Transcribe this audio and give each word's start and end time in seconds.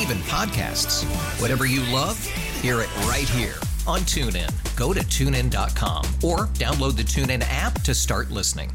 even 0.00 0.18
podcasts. 0.18 1.04
Whatever 1.40 1.66
you 1.66 1.80
love, 1.92 2.22
hear 2.60 2.80
it 2.80 2.96
right 3.06 3.28
here 3.28 3.54
on 3.86 4.00
TuneIn. 4.00 4.50
Go 4.76 4.92
to 4.92 5.00
tunein.com 5.00 6.04
or 6.22 6.46
download 6.54 6.96
the 6.96 7.02
TuneIn 7.02 7.44
app 7.48 7.80
to 7.82 7.94
start 7.94 8.30
listening. 8.30 8.70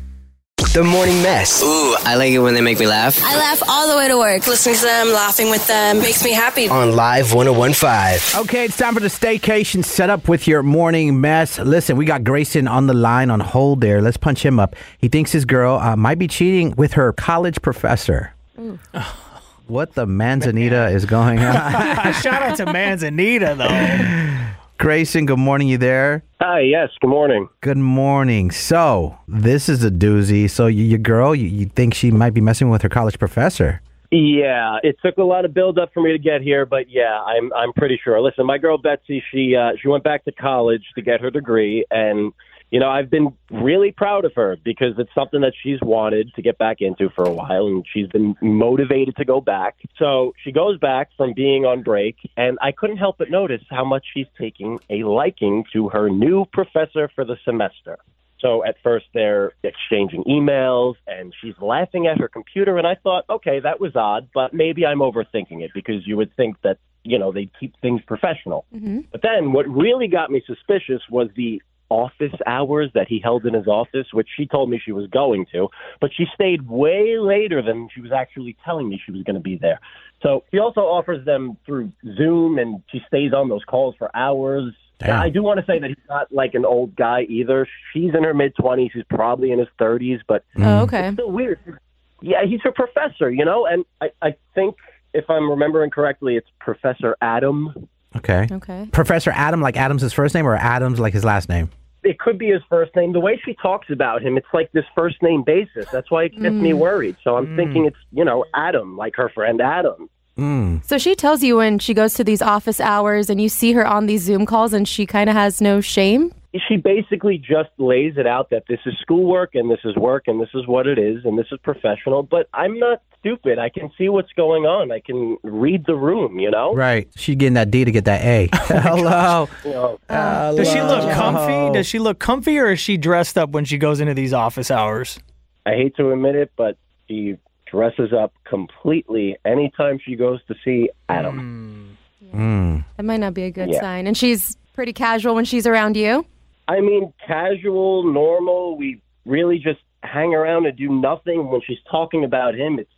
The 0.74 0.84
Morning 0.84 1.20
Mess. 1.24 1.64
Ooh, 1.64 1.96
I 2.02 2.14
like 2.16 2.32
it 2.32 2.38
when 2.38 2.54
they 2.54 2.62
make 2.62 2.80
me 2.80 2.86
laugh. 2.86 3.20
I 3.24 3.36
laugh 3.38 3.64
all 3.68 3.90
the 3.90 3.98
way 3.98 4.08
to 4.08 4.18
work. 4.18 4.46
Listening 4.46 4.76
to 4.76 4.82
them, 4.84 5.08
laughing 5.12 5.50
with 5.50 5.66
them 5.66 5.98
makes 5.98 6.24
me 6.24 6.32
happy. 6.32 6.70
On 6.70 6.96
Live 6.96 7.34
1015. 7.34 8.42
Okay, 8.42 8.66
it's 8.66 8.78
time 8.78 8.94
for 8.94 9.00
the 9.00 9.08
staycation 9.08 9.84
setup 9.84 10.28
with 10.28 10.48
your 10.48 10.62
morning 10.62 11.20
mess. 11.22 11.58
Listen, 11.58 11.98
we 11.98 12.06
got 12.06 12.24
Grayson 12.24 12.68
on 12.68 12.86
the 12.86 12.94
line 12.94 13.32
on 13.32 13.40
hold 13.40 13.82
there. 13.82 14.00
Let's 14.00 14.18
punch 14.18 14.46
him 14.46 14.60
up. 14.60 14.76
He 15.00 15.08
thinks 15.08 15.32
his 15.32 15.46
girl 15.46 15.78
uh, 15.80 15.96
might 15.96 16.20
be 16.20 16.28
cheating 16.28 16.76
with 16.78 16.94
her 16.94 17.14
college 17.14 17.64
professor. 17.64 18.36
What 19.70 19.94
the 19.94 20.08
manzanita 20.08 20.88
is 20.88 21.06
going 21.06 21.38
on? 21.38 22.14
Shout 22.14 22.42
out 22.42 22.58
to 22.58 22.66
Manzanita, 22.66 23.54
though. 23.56 24.48
Grayson, 24.80 25.28
good 25.28 25.38
morning. 25.38 25.68
You 25.68 25.78
there? 25.78 26.24
Hi, 26.42 26.62
yes, 26.62 26.90
good 27.00 27.10
morning. 27.12 27.48
Good 27.62 27.78
morning. 27.78 28.50
So, 28.50 29.20
this 29.28 29.70
is 29.70 29.84
a 29.84 29.92
doozy. 29.92 30.50
So, 30.50 30.64
y- 30.66 30.72
your 30.72 30.98
girl, 30.98 31.36
you, 31.36 31.46
you 31.46 31.66
think 31.68 31.94
she 31.94 32.10
might 32.10 32.34
be 32.34 32.42
messing 32.42 32.72
with 32.72 32.82
her 32.82 32.90
college 32.90 33.20
professor? 33.20 33.80
Yeah, 34.10 34.78
it 34.82 34.96
took 35.06 35.18
a 35.18 35.24
lot 35.24 35.46
of 35.46 35.54
build 35.54 35.78
up 35.78 35.92
for 35.94 36.02
me 36.02 36.14
to 36.14 36.18
get 36.18 36.42
here, 36.42 36.66
but 36.66 36.90
yeah, 36.90 37.22
I'm 37.22 37.54
I'm 37.54 37.72
pretty 37.74 38.00
sure. 38.04 38.20
Listen, 38.22 38.48
my 38.48 38.58
girl 38.58 38.80
Betsy, 38.80 39.24
she 39.32 39.56
uh, 39.56 39.74
she 39.80 39.88
went 39.88 40.04
back 40.04 40.26
to 40.26 40.32
college 40.32 40.82
to 40.96 41.04
get 41.04 41.22
her 41.22 41.30
degree, 41.30 41.86
and 41.92 42.34
you 42.72 42.80
know 42.80 42.90
I've 42.90 43.10
been 43.10 43.34
really 43.52 43.92
proud 43.92 44.26
of 44.26 44.34
her 44.36 44.58
because 44.64 44.94
it's 44.98 45.14
something 45.14 45.42
that 45.42 45.54
she's 45.62 45.80
wanted 45.82 46.34
to 46.36 46.42
get 46.42 46.58
back 46.58 46.78
into 46.82 47.10
for 47.10 47.24
a 47.24 47.32
while, 47.32 47.68
and 47.68 47.86
she's 47.92 48.08
been 48.08 48.36
motivated 48.42 49.16
to 49.18 49.26
go 49.26 49.42
back. 49.42 49.76
So 49.98 50.34
she 50.44 50.52
goes 50.52 50.80
back 50.80 51.10
from 51.18 51.34
being 51.34 51.66
on 51.66 51.84
break, 51.84 52.16
and 52.38 52.58
I 52.62 52.72
couldn't 52.72 52.98
help 52.98 53.18
but 53.18 53.30
notice 53.30 53.62
how 53.70 53.86
much 53.86 54.06
she's 54.14 54.28
taking 54.38 54.80
a 54.90 55.04
liking 55.04 55.66
to 55.74 55.90
her 55.90 56.10
new 56.10 56.46
professor 56.46 57.10
for 57.16 57.26
the 57.26 57.38
semester. 57.44 57.98
So 58.40 58.64
at 58.66 58.76
first 58.82 59.08
they're 59.14 59.54
exchanging 59.64 60.24
emails 60.24 60.96
and 61.08 61.34
she's 61.42 61.56
laughing 61.60 62.08
at 62.08 62.20
her 62.20 62.28
computer 62.28 62.78
and 62.78 62.88
I 62.88 62.96
thought, 62.96 63.26
okay, 63.30 63.60
that 63.60 63.80
was 63.80 63.96
odd, 63.96 64.30
but 64.34 64.54
maybe 64.54 64.86
I'm 64.86 65.00
overthinking 65.00 65.62
it 65.62 65.72
because 65.74 66.08
you 66.08 66.18
would 66.18 66.36
think 66.36 66.56
that, 66.62 66.78
you 67.04 67.20
know, 67.20 67.32
they 67.32 67.50
keep 67.60 67.74
things 67.82 68.02
professional. 68.08 68.66
Mm-hmm. 68.74 69.02
But 69.12 69.22
then 69.22 69.52
what 69.52 69.68
really 69.68 70.08
got 70.08 70.32
me 70.32 70.42
suspicious 70.46 71.02
was 71.10 71.30
the 71.36 71.62
office 71.90 72.34
hours 72.46 72.90
that 72.94 73.08
he 73.08 73.20
held 73.20 73.46
in 73.46 73.54
his 73.54 73.68
office, 73.68 74.08
which 74.14 74.28
she 74.36 74.46
told 74.46 74.70
me 74.70 74.82
she 74.84 74.92
was 74.92 75.08
going 75.08 75.46
to, 75.52 75.68
but 76.00 76.12
she 76.16 76.26
stayed 76.34 76.68
way 76.68 77.18
later 77.18 77.62
than 77.62 77.90
she 77.94 78.02
was 78.02 78.12
actually 78.12 78.56
telling 78.64 78.90
me 78.90 79.02
she 79.04 79.12
was 79.12 79.24
going 79.24 79.36
to 79.36 79.42
be 79.42 79.58
there. 79.58 79.80
So 80.22 80.44
she 80.52 80.60
also 80.60 80.82
offers 80.82 81.26
them 81.26 81.58
through 81.66 81.92
Zoom 82.18 82.58
and 82.58 82.84
she 82.92 83.02
stays 83.08 83.34
on 83.34 83.50
those 83.50 83.64
calls 83.64 83.96
for 83.98 84.16
hours. 84.16 84.74
Damn. 85.00 85.22
I 85.22 85.30
do 85.30 85.42
want 85.42 85.60
to 85.60 85.66
say 85.66 85.80
that 85.80 85.88
he's 85.88 85.98
not 86.10 86.32
like 86.32 86.54
an 86.56 86.66
old 86.66 86.96
guy 86.96 87.22
either. 87.24 87.68
She's 87.94 88.14
in 88.14 88.24
her 88.24 88.34
mid 88.34 88.56
20s. 88.56 88.92
He's 88.94 89.06
probably 89.10 89.52
in 89.52 89.60
his 89.60 89.70
30s, 89.80 90.20
but 90.28 90.44
mm. 90.58 90.66
Oh, 90.66 90.84
okay. 90.84 91.08
it's 91.08 91.16
still 91.16 91.32
weird. 91.32 91.80
Yeah, 92.22 92.44
he's 92.46 92.60
her 92.64 92.74
professor, 92.74 93.32
you 93.32 93.46
know, 93.46 93.66
and 93.66 93.86
I, 94.02 94.12
I 94.22 94.36
think 94.54 94.76
if 95.14 95.30
I'm 95.30 95.50
remembering 95.50 95.90
correctly, 95.90 96.36
it's 96.36 96.48
Professor 96.60 97.16
Adam. 97.22 97.88
Okay. 98.16 98.48
Okay. 98.52 98.90
Professor 98.92 99.32
Adam, 99.34 99.62
like 99.62 99.78
Adam's 99.78 100.02
his 100.02 100.14
first 100.14 100.36
name, 100.36 100.46
or 100.46 100.56
Adams 100.56 101.00
like 101.00 101.14
his 101.14 101.24
last 101.24 101.50
name? 101.50 101.70
It 102.10 102.18
could 102.18 102.40
be 102.40 102.48
his 102.48 102.64
first 102.68 102.96
name. 102.96 103.14
The 103.14 103.20
way 103.20 103.40
she 103.46 103.54
talks 103.54 103.92
about 103.92 104.24
him, 104.24 104.36
it's 104.36 104.48
like 104.52 104.72
this 104.72 104.84
first 104.96 105.22
name 105.22 105.44
basis. 105.44 105.86
That's 105.92 106.10
why 106.10 106.24
it 106.24 106.42
gets 106.42 106.56
me 106.56 106.74
worried. 106.74 107.18
So 107.24 107.38
I'm 107.38 107.56
thinking 107.56 107.86
it's, 107.86 107.98
you 108.12 108.26
know, 108.26 108.46
Adam, 108.56 108.98
like 108.98 109.16
her 109.16 109.30
friend 109.30 109.62
Adam. 109.62 110.10
Mm. 110.36 110.84
So 110.84 110.98
she 110.98 111.14
tells 111.14 111.44
you 111.44 111.58
when 111.58 111.78
she 111.78 111.94
goes 111.94 112.16
to 112.16 112.24
these 112.24 112.42
office 112.42 112.80
hours 112.80 113.30
and 113.30 113.40
you 113.40 113.48
see 113.48 113.74
her 113.74 113.86
on 113.86 114.08
these 114.08 114.24
Zoom 114.24 114.48
calls 114.48 114.74
and 114.74 114.88
she 114.88 115.06
kind 115.06 115.30
of 115.30 115.36
has 115.36 115.62
no 115.62 115.82
shame. 115.82 116.34
She 116.68 116.78
basically 116.78 117.38
just 117.38 117.70
lays 117.78 118.14
it 118.18 118.26
out 118.26 118.50
that 118.50 118.64
this 118.68 118.80
is 118.88 118.96
schoolwork 119.02 119.54
and 119.54 119.70
this 119.70 119.80
is 119.86 119.96
work 119.96 120.24
and 120.28 120.42
this 120.42 120.50
is 120.56 120.66
what 120.66 120.88
it 120.88 120.98
is 120.98 121.24
and 121.24 121.38
this 121.38 121.46
is 121.52 121.60
professional. 121.62 122.24
But 122.24 122.50
I'm 122.56 122.80
not 122.80 123.04
stupid. 123.20 123.60
I 123.60 123.70
can 123.70 123.92
see 124.00 124.10
what's 124.10 124.32
going 124.34 124.64
on. 124.66 124.92
I 124.92 125.00
can 125.00 125.38
read 125.44 125.86
the 125.86 125.94
room, 125.94 126.40
you 126.40 126.50
know? 126.50 126.74
Right. 126.74 127.08
She's 127.16 127.36
getting 127.36 127.54
that 127.54 127.70
D 127.70 127.86
to 127.86 127.92
get 127.92 128.06
that 128.06 128.22
A. 128.24 128.50
Hello. 128.54 129.48
You 129.64 129.70
know, 129.72 130.00
Does 130.10 130.72
she 130.72 130.82
look 130.82 131.12
comfy? 131.14 131.74
Does 131.78 131.86
she 131.86 132.00
look 132.00 132.18
comfy, 132.18 132.58
or 132.58 132.72
is 132.72 132.80
she 132.80 132.98
dressed 132.98 133.38
up 133.38 133.52
when 133.52 133.66
she 133.66 133.78
goes 133.78 134.00
into 134.00 134.16
these 134.16 134.34
office 134.34 134.72
hours? 134.72 135.20
I 135.68 135.74
hate 135.74 135.96
to 135.98 136.12
admit 136.12 136.36
it, 136.36 136.52
but 136.56 136.78
she 137.08 137.38
dresses 137.68 138.12
up 138.12 138.34
completely 138.46 139.38
anytime 139.46 140.00
she 140.04 140.16
goes 140.16 140.40
to 140.48 140.56
see 140.66 140.90
Adam. 141.10 141.96
Mm. 142.34 142.84
That 142.98 143.04
might 143.04 143.18
not 143.20 143.36
be 143.36 143.44
a 143.44 143.52
good 143.52 143.70
Yeah. 143.70 143.82
sign. 143.82 144.08
And 144.08 144.18
she's 144.18 144.58
pretty 144.74 144.94
casual 144.94 145.36
when 145.36 145.46
she's 145.46 145.68
around 145.68 145.96
you. 145.96 146.26
I 146.70 146.80
mean, 146.82 147.12
casual, 147.26 148.04
normal. 148.04 148.78
We 148.78 149.02
really 149.26 149.58
just 149.60 149.80
hang 150.04 150.34
around 150.34 150.66
and 150.68 150.78
do 150.78 150.88
nothing. 150.90 151.50
When 151.50 151.62
she's 151.66 151.80
talking 151.90 152.24
about 152.24 152.56
him, 152.56 152.80
it's 152.80 152.92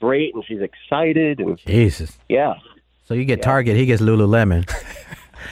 great 0.00 0.34
and 0.34 0.42
she's 0.46 0.60
excited 0.60 1.38
and 1.38 1.58
Jesus. 1.58 2.18
yeah. 2.28 2.54
So 3.04 3.14
you 3.14 3.24
get 3.24 3.40
Target, 3.40 3.76
he 3.76 3.86
gets 3.86 4.02
Lululemon. 4.02 4.68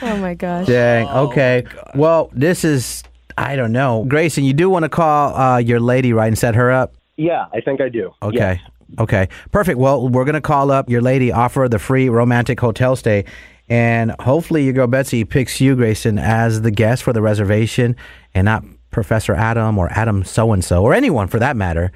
Oh 0.01 0.17
my 0.17 0.33
gosh. 0.33 0.67
Dang. 0.67 1.07
Okay. 1.07 1.63
Well, 1.95 2.29
this 2.33 2.63
is 2.65 3.03
I 3.37 3.55
don't 3.55 3.71
know, 3.71 4.05
Grayson. 4.07 4.43
You 4.43 4.53
do 4.53 4.69
want 4.69 4.83
to 4.83 4.89
call 4.89 5.33
uh, 5.35 5.57
your 5.57 5.79
lady, 5.79 6.11
right, 6.13 6.27
and 6.27 6.37
set 6.37 6.55
her 6.55 6.71
up. 6.71 6.93
Yeah, 7.15 7.45
I 7.53 7.61
think 7.61 7.81
I 7.81 7.89
do. 7.89 8.11
Okay. 8.21 8.61
Okay. 8.99 9.29
Perfect. 9.51 9.79
Well, 9.79 10.09
we're 10.09 10.25
gonna 10.25 10.41
call 10.41 10.71
up 10.71 10.89
your 10.89 11.01
lady, 11.01 11.31
offer 11.31 11.67
the 11.69 11.79
free 11.79 12.09
romantic 12.09 12.59
hotel 12.59 12.95
stay, 12.95 13.25
and 13.69 14.15
hopefully 14.19 14.63
your 14.63 14.73
girl 14.73 14.87
Betsy 14.87 15.23
picks 15.25 15.59
you, 15.59 15.75
Grayson, 15.75 16.17
as 16.19 16.61
the 16.61 16.71
guest 16.71 17.03
for 17.03 17.13
the 17.13 17.21
reservation, 17.21 17.95
and 18.33 18.45
not 18.45 18.63
Professor 18.89 19.35
Adam 19.35 19.77
or 19.77 19.89
Adam 19.91 20.23
so 20.23 20.53
and 20.53 20.63
so 20.63 20.83
or 20.83 20.93
anyone 20.93 21.27
for 21.27 21.39
that 21.39 21.55
matter. 21.55 21.91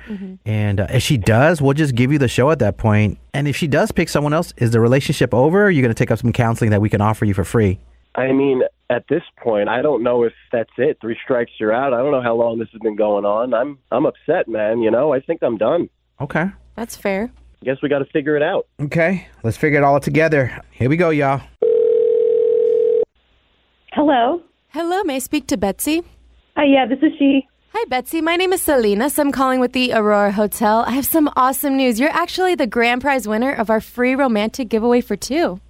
And 0.45 0.79
uh, 0.81 0.87
if 0.89 1.01
she 1.01 1.17
does, 1.17 1.61
we'll 1.61 1.73
just 1.73 1.95
give 1.95 2.11
you 2.11 2.17
the 2.17 2.27
show 2.27 2.51
at 2.51 2.59
that 2.59 2.77
point. 2.77 3.17
And 3.33 3.47
if 3.47 3.55
she 3.55 3.67
does 3.67 3.91
pick 3.91 4.09
someone 4.09 4.33
else, 4.33 4.53
is 4.57 4.71
the 4.71 4.79
relationship 4.79 5.33
over? 5.33 5.63
Or 5.63 5.65
are 5.65 5.71
you 5.71 5.81
gonna 5.81 5.93
take 5.93 6.11
up 6.11 6.19
some 6.19 6.33
counseling 6.33 6.71
that 6.71 6.81
we 6.81 6.89
can 6.89 7.01
offer 7.01 7.25
you 7.25 7.33
for 7.33 7.43
free? 7.43 7.79
I 8.13 8.33
mean, 8.33 8.61
at 8.89 9.05
this 9.07 9.23
point, 9.37 9.69
I 9.69 9.81
don't 9.81 10.03
know 10.03 10.23
if 10.23 10.33
that's 10.51 10.71
it. 10.77 10.97
Three 10.99 11.17
strikes, 11.23 11.51
you're 11.59 11.73
out. 11.73 11.93
I 11.93 11.97
don't 11.97 12.11
know 12.11 12.22
how 12.22 12.35
long 12.35 12.59
this 12.59 12.67
has 12.73 12.81
been 12.81 12.97
going 12.97 13.25
on. 13.25 13.53
I'm 13.53 13.79
I'm 13.91 14.05
upset, 14.05 14.47
man. 14.47 14.81
You 14.81 14.91
know, 14.91 15.13
I 15.13 15.22
think 15.22 15.41
I'm 15.41 15.57
done. 15.57 15.90
Okay. 16.19 16.47
That's 16.75 16.96
fair. 16.96 17.31
I 17.61 17.66
guess 17.66 17.78
we 17.81 17.90
got 17.90 17.99
to 17.99 18.05
figure 18.05 18.35
it 18.35 18.43
out. 18.43 18.67
Okay. 18.81 19.28
Let's 19.43 19.55
figure 19.57 19.79
it 19.79 19.84
all 19.84 19.99
together. 19.99 20.61
Here 20.72 20.90
we 20.90 20.97
go, 20.97 21.09
y'all. 21.09 21.41
Hello. 24.01 24.41
Hello, 24.69 25.03
may 25.03 25.17
I 25.17 25.19
speak 25.19 25.45
to 25.45 25.57
Betsy? 25.57 26.01
Hi, 26.57 26.63
yeah, 26.63 26.87
this 26.87 26.97
is 27.03 27.11
she. 27.19 27.47
Hi, 27.71 27.85
Betsy. 27.87 28.19
My 28.19 28.35
name 28.35 28.51
is 28.51 28.59
Salinas. 28.59 29.19
I'm 29.19 29.31
calling 29.31 29.59
with 29.59 29.73
the 29.73 29.93
Aurora 29.93 30.31
Hotel. 30.31 30.83
I 30.87 30.93
have 30.93 31.05
some 31.05 31.29
awesome 31.35 31.77
news. 31.77 31.99
You're 31.99 32.09
actually 32.09 32.55
the 32.55 32.65
grand 32.65 33.01
prize 33.01 33.27
winner 33.27 33.53
of 33.53 33.69
our 33.69 33.79
free 33.79 34.15
romantic 34.15 34.69
giveaway 34.69 35.01
for 35.01 35.15
two. 35.15 35.61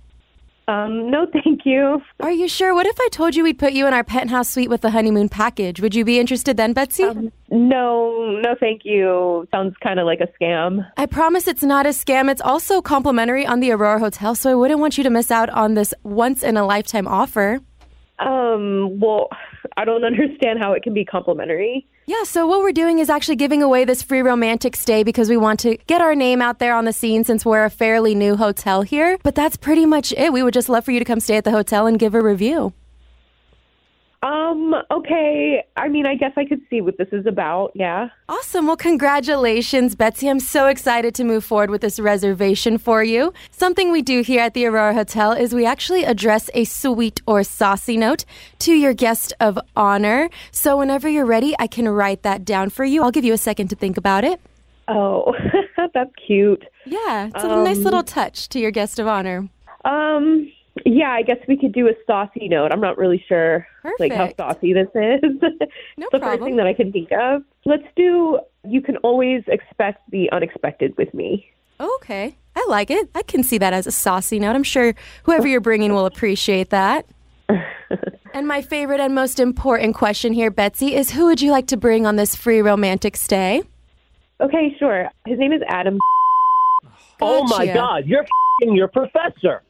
Um, 0.69 1.11
no, 1.11 1.27
thank 1.43 1.65
you. 1.65 2.01
Are 2.21 2.31
you 2.31 2.47
sure? 2.47 2.73
What 2.73 2.85
if 2.85 2.97
I 3.01 3.09
told 3.11 3.35
you 3.35 3.43
we'd 3.43 3.59
put 3.59 3.73
you 3.73 3.85
in 3.85 3.93
our 3.93 4.05
penthouse 4.05 4.47
suite 4.47 4.69
with 4.69 4.79
the 4.79 4.91
honeymoon 4.91 5.27
package? 5.27 5.81
Would 5.81 5.93
you 5.93 6.05
be 6.05 6.17
interested 6.17 6.55
then, 6.55 6.71
Betsy? 6.71 7.03
No, 7.49 8.39
no, 8.41 8.55
thank 8.61 8.85
you. 8.85 9.45
Sounds 9.51 9.75
kind 9.83 9.99
of 9.99 10.05
like 10.05 10.21
a 10.21 10.29
scam. 10.41 10.89
I 10.95 11.05
promise 11.05 11.49
it's 11.49 11.63
not 11.63 11.85
a 11.85 11.89
scam. 11.89 12.31
It's 12.31 12.39
also 12.39 12.81
complimentary 12.81 13.45
on 13.45 13.59
the 13.59 13.71
Aurora 13.71 13.99
Hotel, 13.99 14.35
so 14.35 14.49
I 14.49 14.55
wouldn't 14.55 14.79
want 14.79 14.97
you 14.97 15.03
to 15.03 15.09
miss 15.09 15.31
out 15.31 15.49
on 15.49 15.73
this 15.73 15.93
once 16.03 16.43
in 16.43 16.55
a 16.55 16.65
lifetime 16.65 17.09
offer. 17.09 17.59
Um, 18.21 18.99
well, 18.99 19.29
I 19.77 19.85
don't 19.85 20.03
understand 20.11 20.59
how 20.59 20.73
it 20.73 20.83
can 20.83 20.93
be 20.93 21.05
complimentary. 21.05 21.87
Yeah, 22.05 22.23
so 22.23 22.47
what 22.47 22.61
we're 22.61 22.71
doing 22.71 22.99
is 22.99 23.09
actually 23.09 23.35
giving 23.35 23.61
away 23.61 23.85
this 23.85 24.01
free 24.01 24.21
romantic 24.21 24.75
stay 24.75 25.03
because 25.03 25.29
we 25.29 25.37
want 25.37 25.59
to 25.61 25.77
get 25.87 26.01
our 26.01 26.15
name 26.15 26.41
out 26.41 26.59
there 26.59 26.75
on 26.75 26.85
the 26.85 26.93
scene 26.93 27.23
since 27.23 27.45
we're 27.45 27.63
a 27.63 27.69
fairly 27.69 28.15
new 28.15 28.35
hotel 28.35 28.81
here. 28.81 29.17
But 29.23 29.35
that's 29.35 29.55
pretty 29.55 29.85
much 29.85 30.11
it. 30.13 30.33
We 30.33 30.43
would 30.43 30.53
just 30.53 30.67
love 30.67 30.83
for 30.83 30.91
you 30.91 30.99
to 30.99 31.05
come 31.05 31.19
stay 31.19 31.37
at 31.37 31.43
the 31.43 31.51
hotel 31.51 31.87
and 31.87 31.99
give 31.99 32.15
a 32.15 32.21
review. 32.21 32.73
Um, 34.23 34.75
okay. 34.91 35.63
I 35.77 35.87
mean, 35.87 36.05
I 36.05 36.13
guess 36.15 36.31
I 36.37 36.45
could 36.45 36.61
see 36.69 36.79
what 36.79 36.97
this 36.99 37.07
is 37.11 37.25
about. 37.25 37.71
Yeah. 37.73 38.09
Awesome. 38.29 38.67
Well, 38.67 38.77
congratulations, 38.77 39.95
Betsy. 39.95 40.27
I'm 40.29 40.39
so 40.39 40.67
excited 40.67 41.15
to 41.15 41.23
move 41.23 41.43
forward 41.43 41.71
with 41.71 41.81
this 41.81 41.99
reservation 41.99 42.77
for 42.77 43.03
you. 43.03 43.33
Something 43.49 43.91
we 43.91 44.01
do 44.03 44.21
here 44.21 44.41
at 44.41 44.53
the 44.53 44.65
Aurora 44.67 44.93
Hotel 44.93 45.31
is 45.31 45.55
we 45.55 45.65
actually 45.65 46.03
address 46.03 46.49
a 46.53 46.65
sweet 46.65 47.19
or 47.25 47.43
saucy 47.43 47.97
note 47.97 48.25
to 48.59 48.73
your 48.73 48.93
guest 48.93 49.33
of 49.39 49.57
honor. 49.75 50.29
So 50.51 50.77
whenever 50.77 51.09
you're 51.09 51.25
ready, 51.25 51.55
I 51.57 51.67
can 51.67 51.89
write 51.89 52.21
that 52.23 52.45
down 52.45 52.69
for 52.69 52.85
you. 52.85 53.01
I'll 53.03 53.11
give 53.11 53.25
you 53.25 53.33
a 53.33 53.37
second 53.39 53.69
to 53.69 53.75
think 53.75 53.97
about 53.97 54.23
it. 54.23 54.39
Oh, 54.87 55.33
that's 55.93 56.11
cute. 56.27 56.63
Yeah, 56.85 57.27
it's 57.33 57.43
a 57.43 57.47
nice 57.47 57.77
Um, 57.77 57.83
little 57.83 58.03
touch 58.03 58.49
to 58.49 58.59
your 58.59 58.71
guest 58.71 58.99
of 58.99 59.07
honor. 59.07 59.49
Um, 59.83 60.51
yeah, 60.85 61.11
I 61.11 61.21
guess 61.21 61.37
we 61.47 61.57
could 61.57 61.73
do 61.73 61.87
a 61.87 61.93
saucy 62.07 62.47
note. 62.47 62.71
I'm 62.71 62.79
not 62.79 62.97
really 62.97 63.23
sure 63.27 63.67
like 63.99 64.13
how 64.13 64.33
saucy 64.35 64.73
this 64.73 64.87
is. 64.95 65.21
No 65.97 66.07
the 66.11 66.19
first 66.19 66.43
thing 66.43 66.55
that 66.57 66.67
I 66.67 66.73
can 66.73 66.91
think 66.91 67.11
of. 67.11 67.43
Let's 67.65 67.83
do 67.95 68.39
you 68.63 68.81
can 68.81 68.97
always 68.97 69.43
expect 69.47 70.09
the 70.11 70.31
unexpected 70.31 70.95
with 70.97 71.13
me. 71.13 71.47
Okay, 71.79 72.37
I 72.55 72.65
like 72.69 72.91
it. 72.91 73.09
I 73.15 73.23
can 73.23 73.43
see 73.43 73.57
that 73.57 73.73
as 73.73 73.87
a 73.87 73.91
saucy 73.91 74.39
note. 74.39 74.55
I'm 74.55 74.63
sure 74.63 74.93
whoever 75.23 75.47
you're 75.47 75.61
bringing 75.61 75.93
will 75.93 76.05
appreciate 76.05 76.69
that. 76.69 77.05
and 78.33 78.47
my 78.47 78.61
favorite 78.61 78.99
and 78.99 79.13
most 79.15 79.39
important 79.39 79.95
question 79.95 80.33
here, 80.33 80.51
Betsy, 80.51 80.95
is 80.95 81.11
who 81.11 81.25
would 81.25 81.41
you 81.41 81.51
like 81.51 81.67
to 81.67 81.77
bring 81.77 82.05
on 82.05 82.15
this 82.15 82.35
free 82.35 82.61
romantic 82.61 83.17
stay? 83.17 83.63
Okay, 84.39 84.75
sure. 84.79 85.09
His 85.25 85.39
name 85.39 85.53
is 85.53 85.61
Adam. 85.67 85.99
Oh 87.19 87.43
my 87.43 87.67
God, 87.67 88.05
you're 88.05 88.23
f***ing 88.23 88.75
your 88.75 88.87
professor. 88.87 89.63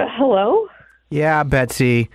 Uh, 0.00 0.06
hello? 0.16 0.66
Yeah, 1.10 1.42
Betsy. 1.42 2.08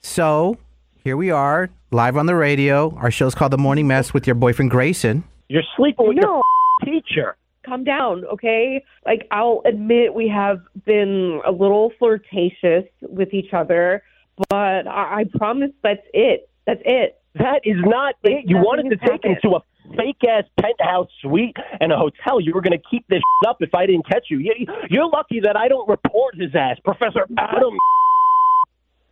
So 0.00 0.56
here 1.04 1.16
we 1.16 1.30
are, 1.30 1.70
live 1.92 2.16
on 2.16 2.26
the 2.26 2.34
radio. 2.34 2.92
Our 2.96 3.12
show's 3.12 3.36
called 3.36 3.52
The 3.52 3.58
Morning 3.58 3.86
Mess 3.86 4.12
with 4.12 4.26
your 4.26 4.34
boyfriend 4.34 4.72
Grayson. 4.72 5.22
You're 5.48 5.62
sleeping 5.76 6.08
with 6.08 6.16
No. 6.16 6.42
your 6.84 7.00
teacher. 7.00 7.36
Calm 7.64 7.84
down, 7.84 8.24
okay? 8.24 8.82
Like 9.06 9.28
I'll 9.30 9.62
admit 9.64 10.12
we 10.12 10.26
have 10.26 10.60
been 10.84 11.40
a 11.46 11.52
little 11.52 11.92
flirtatious 12.00 12.86
with 13.02 13.32
each 13.32 13.52
other, 13.52 14.02
but 14.48 14.88
I, 14.88 15.20
I 15.20 15.24
promise 15.36 15.70
that's 15.84 16.02
it. 16.12 16.48
That's 16.66 16.82
it. 16.84 17.20
That 17.36 17.60
is 17.62 17.76
not 17.78 18.16
it. 18.24 18.44
You 18.46 18.56
nothing 18.56 18.66
wanted 18.66 18.90
to 18.90 18.96
has 19.02 19.10
take 19.10 19.24
him 19.24 19.36
to 19.42 19.50
a 19.56 19.60
fake 19.96 20.22
ass 20.28 20.44
penthouse 20.60 21.08
suite 21.22 21.56
and 21.80 21.92
a 21.92 21.96
hotel. 21.96 22.40
You 22.40 22.52
were 22.54 22.60
going 22.62 22.78
to 22.78 22.84
keep 22.90 23.06
this 23.08 23.22
up 23.46 23.58
if 23.60 23.74
I 23.74 23.86
didn't 23.86 24.06
catch 24.08 24.26
you. 24.28 24.38
You- 24.38 24.66
You're 24.88 25.08
lucky 25.08 25.40
that 25.40 25.56
I 25.56 25.68
don't 25.68 25.88
report 25.88 26.34
his 26.36 26.54
ass, 26.54 26.78
Professor 26.84 27.26
Adam. 27.38 27.76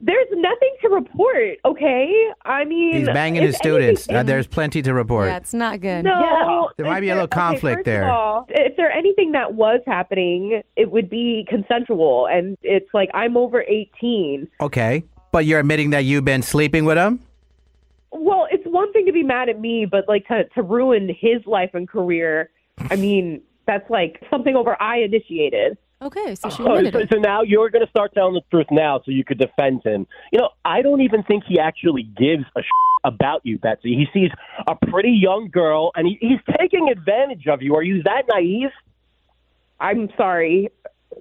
There's 0.01 0.29
nothing 0.31 0.77
to 0.83 0.89
report, 0.91 1.59
okay? 1.65 2.29
I 2.45 2.65
mean, 2.65 2.95
He's 2.95 3.07
banging 3.09 3.43
his 3.43 3.57
students. 3.57 4.09
Uh, 4.09 4.23
there's 4.23 4.47
plenty 4.47 4.81
to 4.83 4.95
report. 4.95 5.27
Yeah, 5.27 5.39
it's 5.39 5.53
not 5.53 5.81
good. 5.81 6.05
No, 6.05 6.71
There 6.77 6.87
might 6.87 6.99
if 6.99 7.01
be 7.01 7.09
a 7.09 7.15
little 7.15 7.25
okay, 7.25 7.35
conflict 7.35 7.79
first 7.79 7.85
there. 7.87 8.05
Of 8.05 8.11
all, 8.11 8.47
if 8.49 8.77
there 8.77 8.93
anything 8.93 9.33
that 9.33 9.55
was 9.55 9.81
happening, 9.89 10.63
it 10.77 10.93
would 10.93 11.11
be 11.11 11.45
consensual, 11.49 12.29
and 12.31 12.57
it's 12.63 12.89
like 12.95 13.11
I'm 13.13 13.37
over 13.37 13.63
18. 13.63 14.47
Okay. 14.61 15.03
But 15.33 15.47
you're 15.47 15.59
admitting 15.59 15.91
that 15.91 16.05
you've 16.05 16.25
been 16.25 16.43
sleeping 16.43 16.85
with 16.85 16.97
him? 16.97 17.19
Well, 18.13 18.47
it's 18.53 18.58
one 18.79 18.93
thing 18.93 19.07
to 19.07 19.13
be 19.13 19.25
mad 19.25 19.49
at 19.49 19.59
me, 19.59 19.87
but 19.87 20.09
like 20.09 20.27
to 20.29 20.45
to 20.55 20.63
ruin 20.63 21.09
his 21.09 21.45
life 21.47 21.71
and 21.75 21.89
career. 21.89 22.51
I 22.91 22.97
mean, 22.97 23.43
that's 23.67 23.89
like 23.91 24.23
something 24.31 24.55
over 24.55 24.81
I 24.81 24.99
initiated. 24.99 25.77
Okay, 26.01 26.37
so 26.37 26.49
she 26.49 26.63
Oh, 26.63 26.91
so, 26.91 27.01
so 27.13 27.19
now 27.19 27.43
you're 27.43 27.71
going 27.71 27.85
to 27.85 27.91
start 27.91 28.15
telling 28.15 28.35
the 28.35 28.43
truth 28.53 28.69
now 28.71 29.01
so 29.05 29.11
you 29.11 29.25
could 29.25 29.39
defend 29.39 29.83
him. 29.85 30.07
You 30.33 30.39
know, 30.39 30.51
I 30.65 30.81
don't 30.81 31.01
even 31.01 31.25
think 31.25 31.43
he 31.45 31.59
actually 31.59 32.05
gives 32.05 32.45
a 32.57 32.63
about 33.05 33.41
you, 33.45 33.59
Betsy. 33.59 33.95
He 33.95 34.07
sees 34.13 34.31
a 34.67 34.75
pretty 34.75 35.11
young 35.11 35.49
girl 35.51 35.91
and 35.95 36.07
he, 36.07 36.19
he's 36.21 36.41
taking 36.59 36.89
advantage 36.89 37.47
of 37.49 37.63
you. 37.63 37.75
Are 37.75 37.83
you 37.83 38.03
that 38.05 38.23
naive? 38.29 38.71
I'm 39.81 40.09
sorry. 40.17 40.71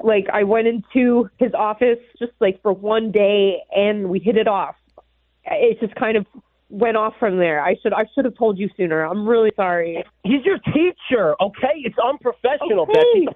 Like 0.03 0.27
I 0.31 0.43
went 0.43 0.67
into 0.67 1.29
his 1.37 1.53
office 1.53 1.99
just 2.19 2.33
like 2.39 2.61
for 2.61 2.73
one 2.73 3.11
day, 3.11 3.63
and 3.71 4.09
we 4.09 4.19
hit 4.19 4.37
it 4.37 4.47
off. 4.47 4.75
It's 5.45 5.79
just 5.79 5.95
kind 5.95 6.17
of 6.17 6.25
went 6.69 6.97
off 6.97 7.13
from 7.19 7.37
there. 7.37 7.61
I 7.63 7.75
should 7.81 7.93
I 7.93 8.05
should 8.13 8.25
have 8.25 8.35
told 8.37 8.57
you 8.57 8.69
sooner. 8.77 9.03
I'm 9.03 9.27
really 9.27 9.51
sorry. 9.55 10.03
He's 10.23 10.43
your 10.45 10.57
teacher, 10.59 11.35
okay? 11.41 11.73
It's 11.77 11.97
unprofessional, 11.97 12.81
Okay. 12.81 12.93
Betsy. 12.93 13.27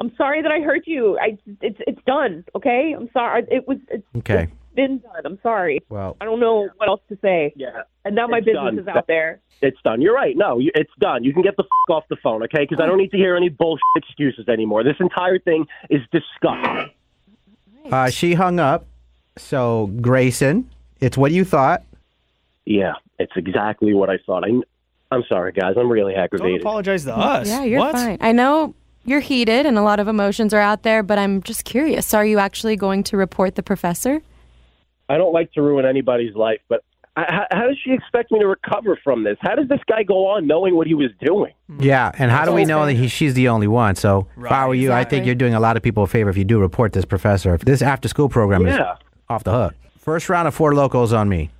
I'm 0.00 0.12
sorry 0.16 0.42
that 0.42 0.52
I 0.52 0.60
hurt 0.60 0.86
you. 0.86 1.18
I 1.18 1.36
it's 1.60 1.78
it's 1.86 2.00
done. 2.06 2.44
Okay, 2.54 2.94
I'm 2.96 3.08
sorry. 3.12 3.44
It 3.50 3.66
was 3.66 3.78
it's, 3.90 4.04
Okay. 4.18 4.44
it's 4.44 4.52
been 4.76 4.98
done. 4.98 5.22
I'm 5.24 5.38
sorry. 5.42 5.80
Well, 5.88 6.16
I 6.20 6.24
don't 6.24 6.38
know 6.40 6.68
what 6.76 6.88
else 6.88 7.00
to 7.08 7.18
say. 7.20 7.52
Yeah. 7.56 7.82
And 8.04 8.14
now 8.14 8.26
my 8.28 8.38
business 8.40 8.54
done. 8.64 8.78
is 8.78 8.86
out 8.88 9.06
there. 9.08 9.40
It's 9.60 9.76
done. 9.82 10.00
You're 10.00 10.14
right. 10.14 10.36
No, 10.36 10.60
you- 10.60 10.70
it's 10.76 10.92
done. 11.00 11.24
You 11.24 11.32
can 11.32 11.42
get 11.42 11.56
the 11.56 11.64
f- 11.64 11.90
off 11.94 12.04
the 12.08 12.16
phone, 12.22 12.44
okay? 12.44 12.60
Because 12.68 12.80
I 12.80 12.86
don't 12.86 12.98
need 12.98 13.10
to 13.10 13.16
hear 13.16 13.34
any 13.36 13.48
bullshit 13.48 13.82
excuses 13.96 14.48
anymore. 14.48 14.84
This 14.84 14.94
entire 15.00 15.40
thing 15.40 15.66
is 15.90 16.00
disgusting. 16.12 16.90
uh, 17.90 18.08
she 18.10 18.34
hung 18.34 18.60
up. 18.60 18.86
So, 19.36 19.88
Grayson, 20.00 20.70
it's 21.00 21.18
what 21.18 21.32
you 21.32 21.44
thought. 21.44 21.82
Yeah, 22.68 22.92
it's 23.18 23.32
exactly 23.34 23.94
what 23.94 24.10
I 24.10 24.18
thought. 24.26 24.44
I, 24.44 24.50
I'm 25.10 25.24
sorry, 25.26 25.52
guys. 25.52 25.76
I'm 25.78 25.90
really 25.90 26.12
Don't 26.12 26.24
aggravated. 26.24 26.60
apologize 26.60 27.04
to 27.04 27.16
us. 27.16 27.48
Yeah, 27.48 27.64
you're 27.64 27.80
what? 27.80 27.92
fine. 27.92 28.18
I 28.20 28.32
know 28.32 28.74
you're 29.06 29.20
heated 29.20 29.64
and 29.64 29.78
a 29.78 29.82
lot 29.82 30.00
of 30.00 30.06
emotions 30.06 30.52
are 30.52 30.60
out 30.60 30.82
there, 30.82 31.02
but 31.02 31.18
I'm 31.18 31.42
just 31.42 31.64
curious. 31.64 32.12
Are 32.12 32.26
you 32.26 32.38
actually 32.38 32.76
going 32.76 33.04
to 33.04 33.16
report 33.16 33.54
the 33.54 33.62
professor? 33.62 34.20
I 35.08 35.16
don't 35.16 35.32
like 35.32 35.50
to 35.52 35.62
ruin 35.62 35.86
anybody's 35.86 36.34
life, 36.34 36.60
but 36.68 36.84
how, 37.16 37.46
how 37.50 37.66
does 37.68 37.78
she 37.82 37.92
expect 37.92 38.30
me 38.30 38.38
to 38.40 38.46
recover 38.46 38.98
from 39.02 39.24
this? 39.24 39.38
How 39.40 39.54
does 39.54 39.66
this 39.68 39.80
guy 39.88 40.02
go 40.02 40.26
on 40.26 40.46
knowing 40.46 40.76
what 40.76 40.86
he 40.86 40.92
was 40.92 41.10
doing? 41.24 41.54
Hmm. 41.70 41.82
Yeah, 41.82 42.12
and 42.18 42.30
how 42.30 42.44
do 42.44 42.52
we 42.52 42.66
know 42.66 42.84
that 42.84 42.92
he, 42.92 43.08
she's 43.08 43.32
the 43.32 43.48
only 43.48 43.66
one? 43.66 43.94
So, 43.94 44.28
if 44.36 44.52
I 44.52 44.66
were 44.66 44.74
you, 44.74 44.92
I 44.92 45.04
think 45.04 45.24
you're 45.24 45.34
doing 45.34 45.54
a 45.54 45.60
lot 45.60 45.78
of 45.78 45.82
people 45.82 46.02
a 46.02 46.06
favor 46.06 46.28
if 46.28 46.36
you 46.36 46.44
do 46.44 46.60
report 46.60 46.92
this 46.92 47.06
professor. 47.06 47.54
If 47.54 47.62
this 47.62 47.80
after 47.80 48.08
school 48.08 48.28
program 48.28 48.66
is 48.66 48.78
off 49.30 49.42
the 49.42 49.52
hook. 49.52 49.74
First 49.96 50.28
round 50.28 50.48
of 50.48 50.54
Four 50.54 50.72
Lokos 50.72 51.16
on 51.16 51.30
me. 51.30 51.50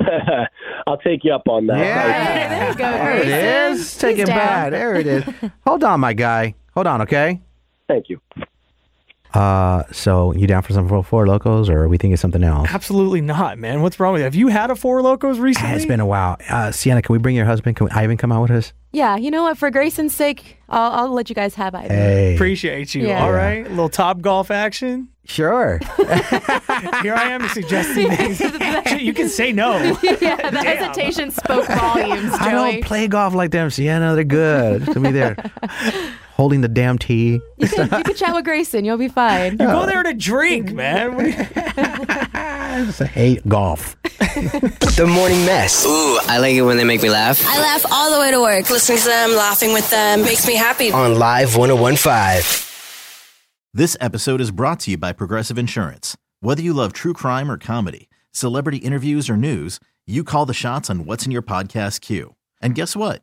I'll 0.86 0.98
take 0.98 1.24
you 1.24 1.32
up 1.32 1.48
on 1.48 1.66
that. 1.66 1.76
there 1.78 2.68
you 2.70 2.74
go, 2.76 2.84
There 2.90 3.16
it 3.16 3.24
Grayson. 3.24 3.72
is. 3.80 3.96
Take 3.98 4.16
He's 4.16 4.22
it 4.24 4.26
down. 4.26 4.36
back. 4.38 4.70
There 4.70 4.94
it 4.94 5.06
is. 5.06 5.24
Hold 5.66 5.84
on, 5.84 6.00
my 6.00 6.12
guy. 6.12 6.54
Hold 6.74 6.86
on, 6.86 7.02
okay? 7.02 7.40
Thank 7.88 8.08
you. 8.08 8.20
Uh, 9.34 9.82
so 9.92 10.32
you 10.32 10.46
down 10.46 10.62
for 10.62 10.72
some 10.72 10.88
four, 10.88 11.04
Four 11.04 11.26
Lokos, 11.26 11.68
or 11.68 11.82
are 11.84 11.88
we 11.88 11.98
thinking 11.98 12.16
something 12.16 12.42
else? 12.42 12.68
Absolutely 12.72 13.20
not, 13.20 13.58
man. 13.58 13.82
What's 13.82 14.00
wrong 14.00 14.14
with 14.14 14.20
you? 14.20 14.24
Have 14.24 14.34
you 14.34 14.48
had 14.48 14.70
a 14.70 14.74
Four 14.76 15.02
Lokos 15.02 15.38
recently? 15.38 15.76
It's 15.76 15.84
been 15.84 16.00
a 16.00 16.06
while. 16.06 16.38
Uh, 16.48 16.70
Sienna, 16.72 17.02
can 17.02 17.12
we 17.12 17.18
bring 17.18 17.36
your 17.36 17.44
husband? 17.44 17.76
Can 17.76 17.88
Ivan 17.90 18.16
come 18.16 18.32
out 18.32 18.42
with 18.42 18.50
us? 18.52 18.72
Yeah, 18.90 19.16
you 19.16 19.30
know 19.30 19.42
what? 19.42 19.58
For 19.58 19.70
Grayson's 19.70 20.14
sake, 20.14 20.56
I'll, 20.68 20.92
I'll 20.92 21.12
let 21.12 21.28
you 21.28 21.34
guys 21.34 21.54
have 21.56 21.74
Ivan. 21.74 21.90
Hey, 21.90 22.34
Appreciate 22.34 22.94
you. 22.94 23.06
Yeah. 23.06 23.22
All 23.24 23.32
right. 23.32 23.66
A 23.66 23.68
little 23.68 23.90
Topgolf 23.90 24.50
action. 24.50 25.08
sure. 25.26 25.78
Here 27.02 27.14
I 27.14 27.28
am 27.30 27.46
suggesting 27.48 28.10
things. 28.16 28.40
You 29.02 29.12
can 29.12 29.28
say 29.28 29.52
no. 29.52 29.76
yeah, 30.02 30.50
the 30.50 30.62
hesitation 30.64 31.30
spoke 31.30 31.66
volumes, 31.66 32.30
Joey. 32.30 32.38
I 32.40 32.50
don't 32.50 32.84
play 32.84 33.08
golf 33.08 33.34
like 33.34 33.50
them, 33.50 33.68
Sienna. 33.70 34.14
They're 34.14 34.24
good. 34.24 34.86
To 34.86 35.00
be 35.00 35.10
there, 35.10 35.36
holding 36.38 36.60
the 36.62 36.68
damn 36.68 36.96
tea. 36.98 37.40
you, 37.58 37.68
can, 37.68 37.84
you 37.98 38.04
can 38.04 38.14
chat 38.14 38.34
with 38.34 38.44
Grayson. 38.44 38.84
You'll 38.84 38.96
be 38.96 39.08
fine. 39.08 39.52
You 39.52 39.58
go 39.58 39.84
there 39.86 40.02
to 40.02 40.14
drink, 40.14 40.72
man. 40.72 41.14
What 41.16 41.24
do 41.24 41.30
you- 41.30 41.46
I 42.40 42.84
just 42.86 43.02
hate 43.02 43.46
golf. 43.48 43.96
The 44.98 45.06
Morning 45.06 45.44
Mess. 45.44 45.84
Ooh, 45.86 46.18
I 46.28 46.38
like 46.38 46.54
it 46.54 46.62
when 46.62 46.76
they 46.76 46.84
make 46.84 47.02
me 47.02 47.10
laugh. 47.10 47.44
I 47.46 47.60
laugh 47.60 47.84
all 47.90 48.12
the 48.12 48.18
way 48.20 48.30
to 48.30 48.40
work. 48.40 48.68
Listening 48.70 48.98
to 48.98 49.04
them, 49.04 49.30
laughing 49.34 49.72
with 49.72 49.88
them 49.90 50.22
makes 50.22 50.46
me 50.46 50.54
happy. 50.54 50.90
On 50.92 51.18
Live 51.18 51.56
1015. 51.56 52.66
This 53.74 53.96
episode 54.00 54.40
is 54.40 54.50
brought 54.50 54.80
to 54.80 54.90
you 54.92 54.96
by 54.98 55.12
Progressive 55.12 55.58
Insurance. 55.58 56.16
Whether 56.40 56.62
you 56.62 56.72
love 56.72 56.92
true 56.92 57.12
crime 57.14 57.50
or 57.50 57.58
comedy, 57.58 58.08
celebrity 58.32 58.78
interviews 58.78 59.28
or 59.30 59.36
news, 59.36 59.78
you 60.06 60.22
call 60.24 60.46
the 60.46 60.54
shots 60.54 60.88
on 60.90 61.04
what's 61.04 61.26
in 61.26 61.32
your 61.32 61.42
podcast 61.42 62.00
queue. 62.00 62.34
And 62.60 62.74
guess 62.74 62.94
what? 62.96 63.22